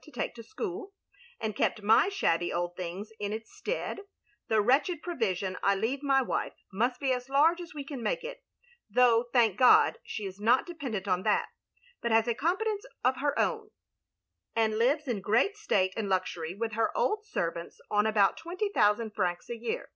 [0.00, 0.92] to take to school,
[1.40, 3.98] and kept my shabby old things in its stead,
[4.46, 8.22] the wretched provision I leave my wife must be as large as we can make
[8.22, 8.44] it;
[8.88, 11.48] though, thank God, she is not dependent on that,
[12.00, 13.70] but has a competence of her own,
[14.54, 19.16] and lives in great stcUe and luxury with her old servants on about twenty thousand
[19.16, 19.90] francs a year.